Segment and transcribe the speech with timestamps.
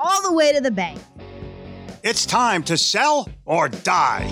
[0.00, 0.98] all the way to the bank.
[2.02, 4.26] It's time to sell or die.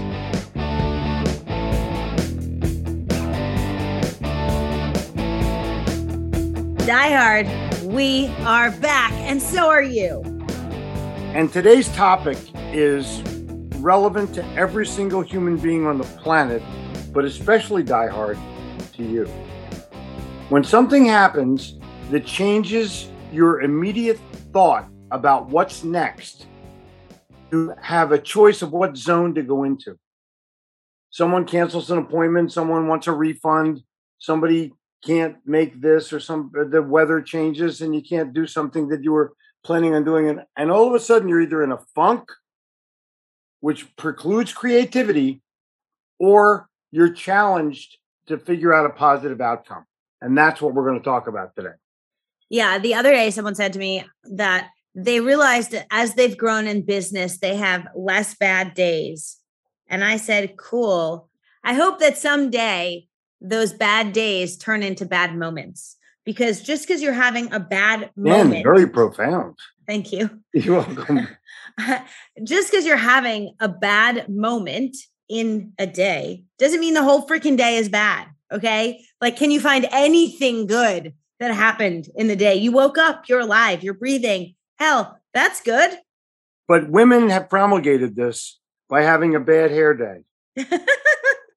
[6.86, 7.46] Die Hard,
[7.84, 10.22] we are back, and so are you.
[11.34, 12.38] And today's topic
[12.72, 13.20] is
[13.80, 16.62] relevant to every single human being on the planet,
[17.12, 18.38] but especially Die Hard
[18.94, 19.26] to you.
[20.48, 21.78] When something happens
[22.10, 24.18] that changes your immediate
[24.54, 26.46] thought about what's next,
[27.50, 29.98] to have a choice of what zone to go into.
[31.10, 33.82] Someone cancels an appointment, someone wants a refund,
[34.18, 34.72] somebody
[35.04, 39.12] can't make this or some the weather changes and you can't do something that you
[39.12, 39.32] were
[39.64, 40.28] planning on doing.
[40.28, 42.30] And, and all of a sudden you're either in a funk
[43.60, 45.40] which precludes creativity
[46.18, 49.84] or you're challenged to figure out a positive outcome.
[50.20, 51.74] And that's what we're going to talk about today.
[52.50, 54.70] Yeah, the other day someone said to me that
[55.04, 59.36] they realized that as they've grown in business, they have less bad days.
[59.86, 61.28] And I said, cool.
[61.62, 63.06] I hope that someday
[63.40, 68.46] those bad days turn into bad moments because just because you're having a bad Man,
[68.48, 69.56] moment, very profound
[69.86, 70.28] thank you.
[70.52, 71.28] you're welcome
[72.44, 74.96] just because you're having a bad moment
[75.28, 78.26] in a day doesn't mean the whole freaking day is bad.
[78.50, 79.04] Okay.
[79.20, 82.54] Like, can you find anything good that happened in the day?
[82.54, 84.54] You woke up, you're alive, you're breathing.
[84.78, 85.98] Hell, that's good.
[86.68, 88.58] but women have promulgated this
[88.88, 90.18] by having a bad hair day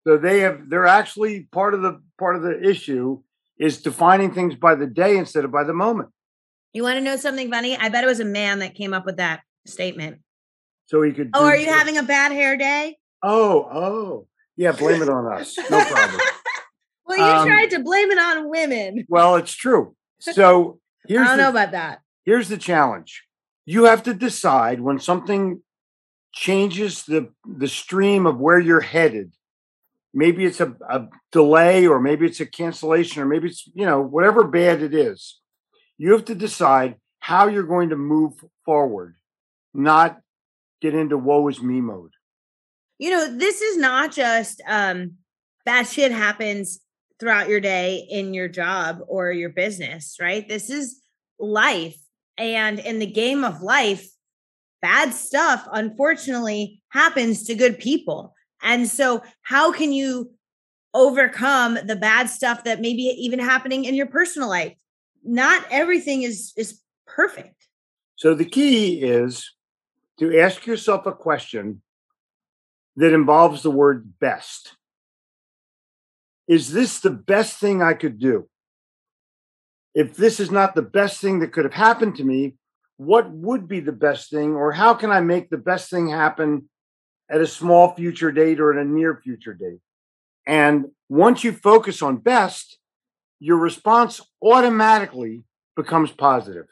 [0.05, 3.21] so they have they're actually part of the part of the issue
[3.57, 6.09] is defining things by the day instead of by the moment
[6.73, 7.77] You want to know something funny?
[7.77, 10.19] I bet it was a man that came up with that statement.
[10.88, 12.97] so he could Oh, are you having a bad hair day?
[13.23, 14.27] oh oh
[14.57, 16.21] yeah blame it on us no problem
[17.05, 19.05] well, you Um, tried to blame it on women.
[19.09, 22.01] well it's true so I don't the, know about that.
[22.25, 23.23] Here's the challenge
[23.65, 25.61] you have to decide when something
[26.33, 29.33] changes the the stream of where you're headed
[30.13, 34.01] maybe it's a, a delay or maybe it's a cancellation or maybe it's you know
[34.01, 35.39] whatever bad it is
[35.97, 38.33] you have to decide how you're going to move
[38.65, 39.15] forward
[39.73, 40.19] not
[40.81, 42.11] get into woe is me mode
[42.97, 45.17] You know, this is not just um
[45.65, 46.79] bad shit happens
[47.19, 50.47] throughout your day in your job or your business, right?
[50.47, 51.01] This is
[51.39, 51.97] life.
[52.41, 54.07] And in the game of life,
[54.81, 58.34] bad stuff unfortunately happens to good people.
[58.63, 60.31] And so, how can you
[60.96, 64.74] overcome the bad stuff that may be even happening in your personal life?
[65.24, 67.68] Not everything is is perfect.
[68.16, 69.51] so the key is
[70.18, 71.81] to ask yourself a question
[72.96, 74.77] that involves the word best
[76.48, 78.50] is this the best thing I could do?
[79.93, 82.55] If this is not the best thing that could have happened to me,
[82.97, 86.69] what would be the best thing, or how can I make the best thing happen
[87.29, 89.79] at a small future date or at a near future date?
[90.45, 92.77] And once you focus on best,
[93.39, 95.43] your response automatically
[95.75, 96.67] becomes positive.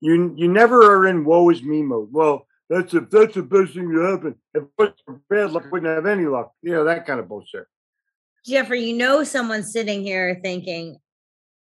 [0.00, 2.08] You you never are in woe is me mode.
[2.12, 4.34] Well, that's a, that's the best thing to happen.
[4.54, 6.52] If it was bad luck, wouldn't have any luck.
[6.62, 7.66] You know that kind of bullshit.
[8.46, 10.98] Jeffrey, you know someone's sitting here thinking,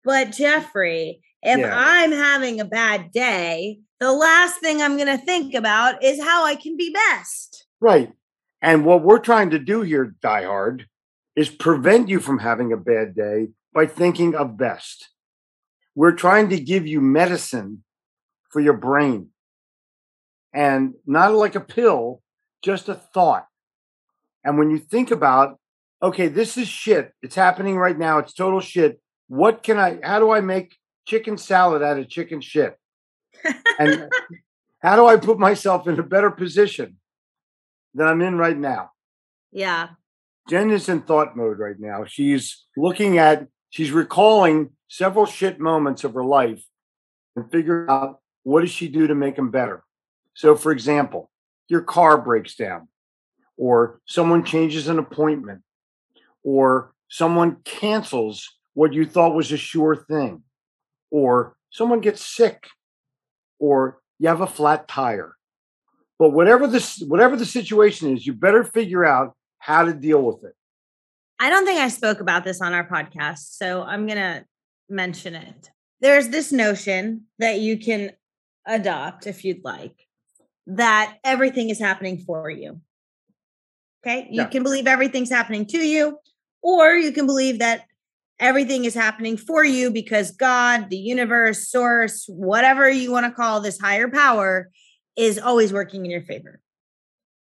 [0.05, 1.75] but Jeffrey, if Yeah.
[1.77, 6.45] I'm having a bad day, the last thing I'm going to think about is how
[6.45, 7.67] I can be best.
[7.81, 8.13] Right.
[8.61, 10.87] And what we're trying to do here, Die Hard,
[11.35, 15.09] is prevent you from having a bad day by thinking of best.
[15.95, 17.85] We're trying to give you medicine
[18.51, 19.31] for your brain
[20.53, 22.23] and not like a pill,
[22.63, 23.47] just a thought.
[24.45, 25.59] And when you think about,
[26.03, 27.13] okay, this is shit.
[27.23, 28.19] It's happening right now.
[28.19, 29.01] It's total shit.
[29.33, 30.77] What can I, how do I make
[31.07, 32.77] chicken salad out of chicken shit?
[33.79, 34.13] And
[34.81, 36.99] how do I put myself in a better position
[37.95, 38.91] than I'm in right now?
[39.51, 39.89] Yeah.
[40.51, 42.05] Jen is in thought mode right now.
[42.05, 46.63] She's looking at, she's recalling several shit moments of her life
[47.35, 49.83] and figuring out what does she do to make them better.
[50.35, 51.31] So, for example,
[51.69, 52.89] your car breaks down,
[53.57, 55.63] or someone changes an appointment,
[56.45, 60.43] or someone cancels what you thought was a sure thing,
[61.11, 62.69] or someone gets sick,
[63.59, 65.37] or you have a flat tire.
[66.19, 70.45] But whatever this whatever the situation is, you better figure out how to deal with
[70.45, 70.55] it.
[71.39, 74.45] I don't think I spoke about this on our podcast, so I'm going to
[74.89, 75.71] mention it.
[76.01, 78.13] There's this notion that you can
[78.67, 80.07] adopt if you'd like
[80.67, 82.81] that everything is happening for you.
[84.05, 84.29] Okay?
[84.31, 84.49] You Yeah.
[84.49, 86.19] can believe everything's happening to you
[86.63, 87.87] or you can believe that
[88.39, 93.61] everything is happening for you because God, the universe, source, whatever you want to call
[93.61, 94.71] this higher power
[95.17, 96.61] is always working in your favor.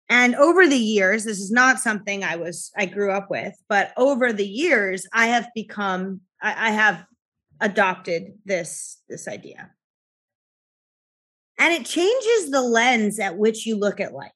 [0.08, 3.92] And over the years, this is not something I was I grew up with, but
[3.96, 7.04] over the years, I have become I, I have
[7.60, 9.70] adopted this this idea.
[11.58, 14.32] And it changes the lens at which you look at life.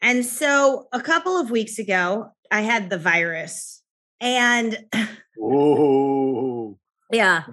[0.00, 3.77] And so a couple of weeks ago, I had the virus.
[4.20, 4.78] And
[5.38, 6.78] Ooh.
[7.12, 7.44] yeah.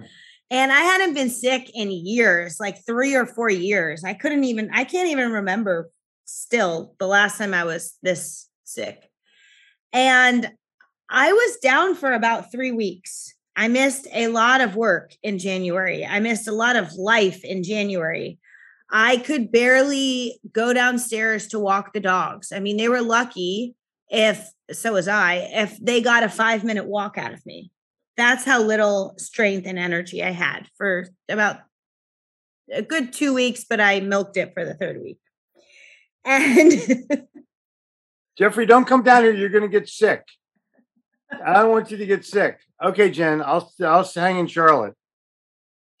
[0.50, 4.04] And I hadn't been sick in years, like three or four years.
[4.04, 5.90] I couldn't even, I can't even remember
[6.24, 9.10] still the last time I was this sick.
[9.92, 10.50] And
[11.10, 13.32] I was down for about three weeks.
[13.56, 16.04] I missed a lot of work in January.
[16.04, 18.38] I missed a lot of life in January.
[18.90, 22.52] I could barely go downstairs to walk the dogs.
[22.52, 23.74] I mean, they were lucky
[24.10, 27.70] if, so was I, if they got a five minute walk out of me
[28.16, 31.58] that's how little strength and energy I had for about
[32.72, 35.18] a good two weeks, but I milked it for the third week.
[36.28, 36.72] And
[38.36, 39.32] Jeffrey, don't come down here.
[39.32, 40.24] You're going to get sick.
[41.30, 42.58] I don't want you to get sick.
[42.82, 44.94] Okay, Jen, I'll I'll hang in Charlotte.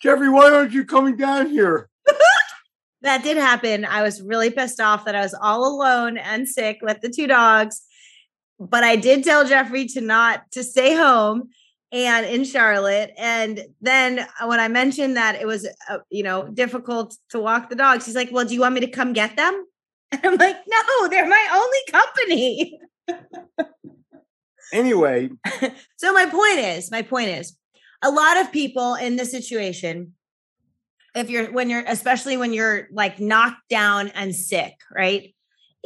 [0.02, 1.88] Jeffrey, why aren't you coming down here?
[3.02, 3.84] that did happen.
[3.84, 7.28] I was really pissed off that I was all alone and sick with the two
[7.28, 7.82] dogs.
[8.58, 11.50] But I did tell Jeffrey to not to stay home
[11.92, 13.12] and in Charlotte.
[13.16, 17.76] And then when I mentioned that it was, uh, you know, difficult to walk the
[17.76, 19.64] dogs, he's like, "Well, do you want me to come get them?"
[20.12, 22.80] And I'm like, "No, they're my only company."
[24.72, 25.30] Anyway,
[25.96, 27.56] so my point is, my point is,
[28.02, 30.14] a lot of people in this situation,
[31.14, 35.34] if you're when you're especially when you're like knocked down and sick, right?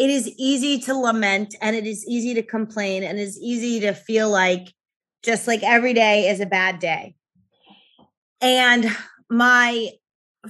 [0.00, 3.93] It is easy to lament and it is easy to complain and it's easy to
[3.93, 4.73] feel like
[5.23, 7.17] just like every day is a bad day.
[8.41, 8.87] And
[9.29, 9.91] my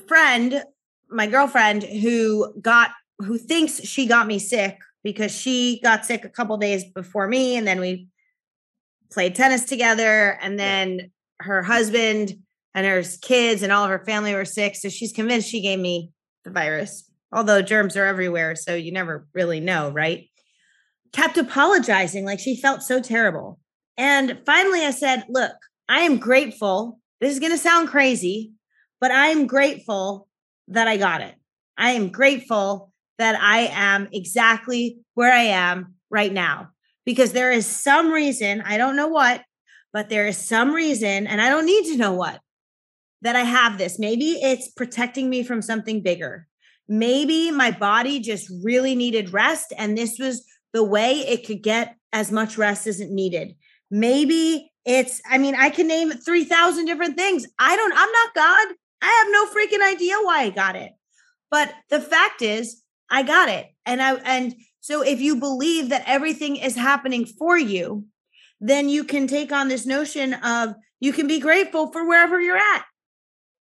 [0.06, 0.62] friend,
[1.08, 6.29] my girlfriend who got who thinks she got me sick because she got sick a
[6.29, 8.06] couple days before me and then we
[9.11, 12.35] played tennis together and then her husband
[12.73, 14.76] and her kids and all of her family were sick.
[14.76, 16.12] So she's convinced she gave me
[16.45, 20.28] the virus although germs are everywhere so you never really know right?
[21.12, 23.58] Kept apologizing like she felt so terrible.
[23.96, 25.52] And finally i said look
[25.88, 27.00] i am grateful.
[27.20, 28.52] This is going to sound crazy
[29.00, 30.28] but i am grateful
[30.68, 31.34] that i got it.
[31.76, 36.70] I am grateful that i am exactly where i am right now.
[37.06, 39.42] Because there is some reason, I don't know what,
[39.92, 42.40] but there is some reason, and I don't need to know what,
[43.22, 43.99] that I have this.
[43.99, 46.46] Maybe it's protecting me from something bigger.
[46.90, 51.97] Maybe my body just really needed rest, and this was the way it could get
[52.12, 53.54] as much rest as it needed.
[53.92, 57.47] Maybe it's, I mean, I can name 3,000 different things.
[57.61, 58.75] I don't, I'm not God.
[59.02, 60.90] I have no freaking idea why I got it.
[61.49, 63.68] But the fact is, I got it.
[63.87, 68.06] And I, and, so if you believe that everything is happening for you,
[68.61, 72.56] then you can take on this notion of you can be grateful for wherever you're
[72.56, 72.85] at.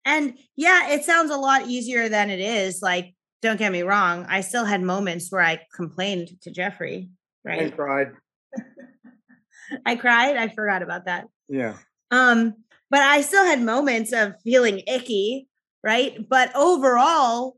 [0.05, 2.81] And yeah, it sounds a lot easier than it is.
[2.81, 7.09] Like, don't get me wrong, I still had moments where I complained to Jeffrey,
[7.45, 7.75] I right?
[7.75, 8.11] cried.
[9.85, 10.37] I cried.
[10.37, 11.27] I forgot about that.
[11.49, 11.77] Yeah.
[12.11, 12.55] Um,
[12.89, 15.47] but I still had moments of feeling icky,
[15.83, 16.17] right?
[16.29, 17.57] But overall,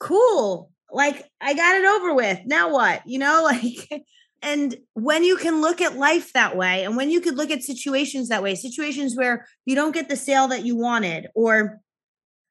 [0.00, 0.70] cool.
[0.90, 2.40] like I got it over with.
[2.46, 3.02] Now what?
[3.06, 4.04] You know, like
[4.42, 7.62] and when you can look at life that way and when you could look at
[7.62, 11.80] situations that way, situations where you don't get the sale that you wanted or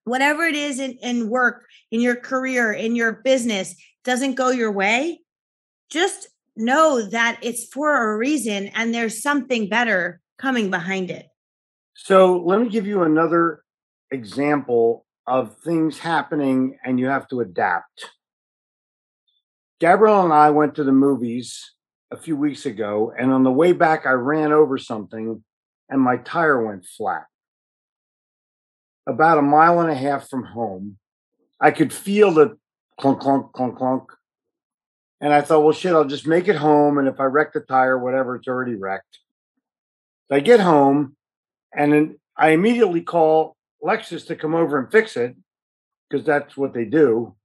[0.04, 4.72] whatever it is in, in work, in your career, in your business doesn't go your
[4.72, 5.22] way,
[5.90, 11.28] just know that it's for a reason and there's something better coming behind it.
[11.94, 13.64] So let me give you another
[14.12, 18.10] example of things happening and you have to adapt.
[19.80, 21.74] Gabrielle and I went to the movies
[22.12, 25.44] a few weeks ago, and on the way back, I ran over something
[25.90, 27.26] and my tire went flat.
[29.08, 30.98] About a mile and a half from home,
[31.60, 32.58] I could feel the
[33.00, 34.04] clunk, clunk, clunk, clunk.
[35.22, 36.98] And I thought, well, shit, I'll just make it home.
[36.98, 39.20] And if I wreck the tire, whatever, it's already wrecked.
[40.28, 41.16] So I get home
[41.74, 45.36] and then I immediately call Lexus to come over and fix it
[46.10, 47.36] because that's what they do.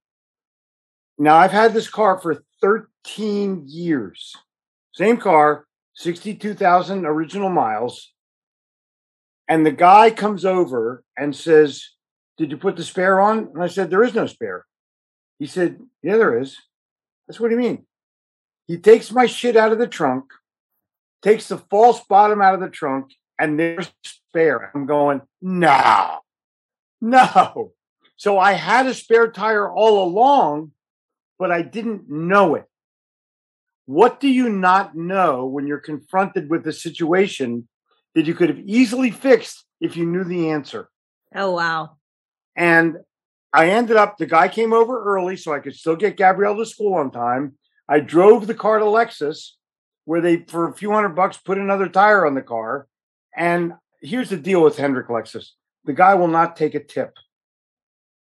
[1.19, 4.35] Now, I've had this car for 13 years.
[4.93, 8.13] Same car, 62,000 original miles.
[9.49, 11.91] And the guy comes over and says,
[12.39, 13.51] Did you put the spare on?
[13.55, 14.67] And I said, There is no spare.
[15.39, 16.57] He said, Yeah, there is.
[17.27, 17.87] That's what do you mean?
[18.69, 20.25] He takes my shit out of the trunk,
[21.23, 24.71] takes the false bottom out of the trunk, and there's spare.
[24.75, 26.21] I'm going, No,
[27.01, 27.73] no.
[28.17, 30.73] So I had a spare tire all along,
[31.39, 32.67] but I didn't know it.
[33.87, 37.69] What do you not know when you're confronted with a situation
[38.15, 40.89] that you could have easily fixed if you knew the answer?
[41.35, 41.97] Oh, wow.
[42.57, 42.99] And
[43.53, 46.67] I ended up, the guy came over early so I could still get Gabrielle to
[46.67, 47.55] school on time.
[47.89, 49.53] I drove the car to Lexus
[50.05, 52.87] where they, for a few hundred bucks, put another tire on the car.
[53.37, 55.51] And here's the deal with Hendrick Lexus
[55.85, 57.17] the guy will not take a tip.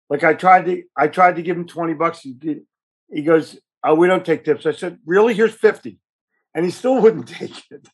[0.10, 2.20] Like I tried to, I tried to give him 20 bucks.
[2.22, 2.62] He, did.
[3.12, 4.66] he goes, oh, we don't take tips.
[4.66, 5.34] I said, really?
[5.34, 5.98] Here's 50.
[6.56, 7.88] And he still wouldn't take it.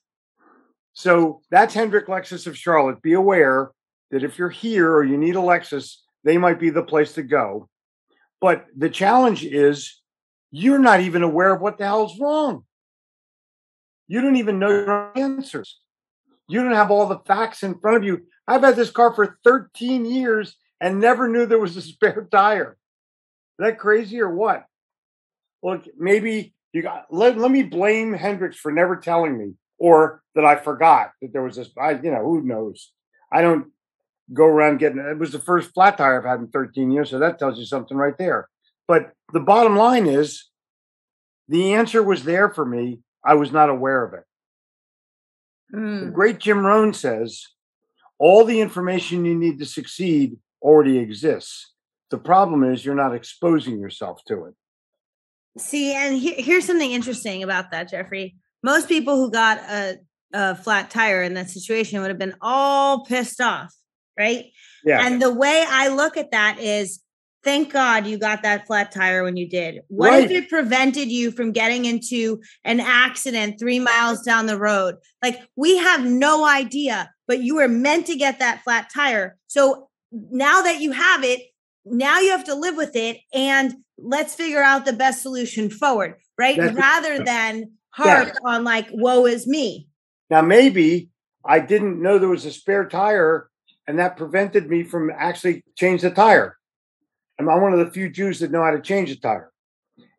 [0.93, 3.01] So that's Hendrick Lexus of Charlotte.
[3.01, 3.71] Be aware
[4.11, 7.23] that if you're here or you need a Lexus, they might be the place to
[7.23, 7.69] go.
[8.41, 10.01] But the challenge is
[10.51, 12.63] you're not even aware of what the hell's wrong.
[14.07, 15.79] You don't even know your answers.
[16.47, 18.25] You don't have all the facts in front of you.
[18.47, 22.77] I've had this car for 13 years and never knew there was a spare tire.
[23.59, 24.65] Is that crazy or what?
[25.63, 30.45] Look, maybe you got let, let me blame Hendricks for never telling me or that
[30.45, 32.91] I forgot that there was this I you know, who knows.
[33.31, 33.71] I don't
[34.33, 37.19] go around getting it was the first flat tire I've had in 13 years, so
[37.19, 38.49] that tells you something right there.
[38.87, 40.49] But the bottom line is
[41.47, 42.99] the answer was there for me.
[43.23, 44.23] I was not aware of it.
[45.73, 45.99] Mm.
[45.99, 46.13] The hmm.
[46.13, 47.45] great Jim Rohn says
[48.17, 51.73] all the information you need to succeed already exists.
[52.09, 54.55] The problem is you're not exposing yourself to it.
[55.57, 58.35] See, and he- here's something interesting about that, Jeffrey.
[58.63, 59.97] Most people who got a,
[60.33, 63.73] a flat tire in that situation would have been all pissed off,
[64.17, 64.45] right?
[64.83, 65.05] Yeah.
[65.05, 67.01] And the way I look at that is
[67.43, 69.81] thank God you got that flat tire when you did.
[69.87, 70.23] What right.
[70.23, 74.95] if it prevented you from getting into an accident three miles down the road?
[75.23, 79.37] Like, we have no idea, but you were meant to get that flat tire.
[79.47, 81.41] So now that you have it,
[81.85, 86.15] now you have to live with it and let's figure out the best solution forward,
[86.37, 86.57] right?
[86.57, 88.33] That's Rather than harp yeah.
[88.45, 89.87] on like, woe is me.
[90.29, 91.09] Now, maybe
[91.45, 93.49] I didn't know there was a spare tire
[93.89, 96.57] and that prevented me from actually change the tire.
[97.39, 99.51] I'm one of the few Jews that know how to change a tire.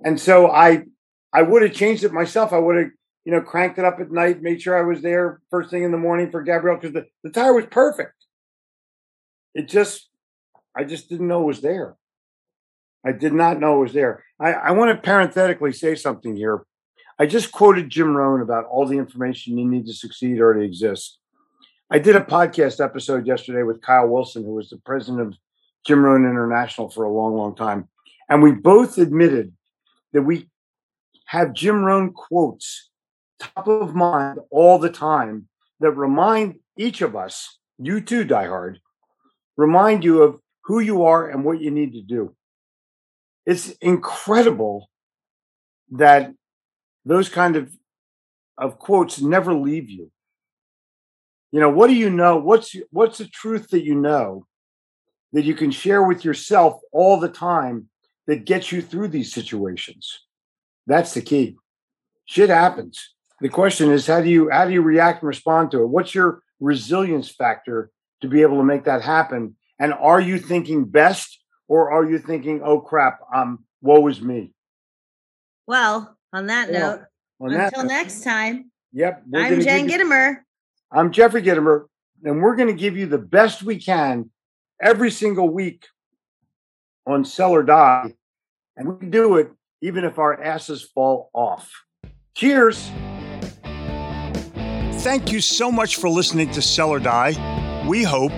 [0.05, 0.87] And so I
[1.33, 2.53] I would have changed it myself.
[2.53, 2.91] I would have,
[3.25, 5.93] you know, cranked it up at night, made sure I was there first thing in
[5.93, 8.15] the morning for Gabrielle because the, the tire was perfect.
[9.55, 10.09] It just
[10.77, 11.95] I just didn't know it was there.
[13.05, 14.25] I did not know it was there.
[14.39, 16.65] I, I want to parenthetically say something here.
[17.19, 21.19] I just quoted Jim Rohn about all the information you need to succeed already exists.
[21.91, 25.35] I did a podcast episode yesterday with Kyle Wilson, who was the president of
[25.87, 27.89] Jim Rohn International for a long, long time.
[28.29, 29.53] And we both admitted
[30.13, 30.49] that we
[31.27, 32.91] have Jim Rohn quotes
[33.39, 35.49] top of mind all the time
[35.81, 38.81] that remind each of us, you too, Die Hard,
[39.57, 42.35] remind you of who you are and what you need to do
[43.47, 44.91] it's incredible
[45.93, 46.33] that
[47.05, 47.73] those kind of
[48.59, 50.11] of quotes never leave you.
[51.53, 52.37] You know what do you know?
[52.37, 54.47] What's what's the truth that you know
[55.33, 57.89] that you can share with yourself all the time
[58.27, 60.21] that gets you through these situations?
[60.87, 61.57] That's the key.
[62.27, 63.15] Shit happens.
[63.41, 65.89] The question is how do you how do you react and respond to it?
[65.89, 69.57] What's your resilience factor to be able to make that happen?
[69.79, 71.40] And are you thinking best
[71.71, 74.53] or are you thinking, oh crap, I'm woe is me.
[75.69, 77.07] Well, on that Well, note,
[77.41, 79.23] On until note, next time, Yep.
[79.33, 80.39] I'm gonna Jen give Gitomer.
[80.91, 81.85] I'm Jeffrey Gitomer,
[82.25, 84.31] and we're going to give you the best we can
[84.83, 85.87] every single week
[87.07, 88.13] on Sell or Die.
[88.77, 91.71] And we can do it even if our asses fall off.
[92.35, 92.91] Cheers.
[95.03, 97.87] Thank you so much for listening to Sell or Die.
[97.89, 98.33] We hope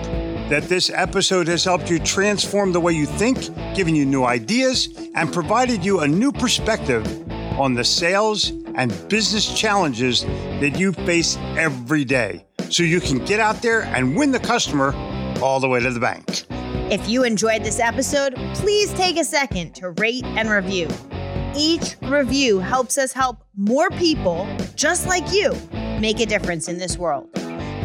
[0.49, 4.89] that this episode has helped you transform the way you think, given you new ideas,
[5.15, 7.05] and provided you a new perspective
[7.59, 13.39] on the sales and business challenges that you face every day so you can get
[13.39, 14.93] out there and win the customer
[15.41, 16.45] all the way to the bank.
[16.91, 20.87] If you enjoyed this episode, please take a second to rate and review.
[21.55, 25.53] Each review helps us help more people just like you
[25.99, 27.31] make a difference in this world.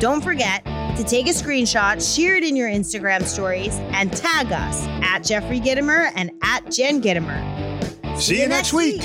[0.00, 0.66] Don't forget
[0.98, 5.60] to take a screenshot, share it in your Instagram stories, and tag us at Jeffrey
[5.60, 8.20] Gitomer and at Jen Gitomer.
[8.20, 9.00] See you next week.